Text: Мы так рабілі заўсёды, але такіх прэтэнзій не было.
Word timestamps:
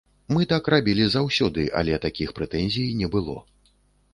Мы 0.35 0.45
так 0.53 0.69
рабілі 0.73 1.05
заўсёды, 1.15 1.65
але 1.81 1.99
такіх 2.07 2.33
прэтэнзій 2.41 2.89
не 3.03 3.07
было. 3.17 3.37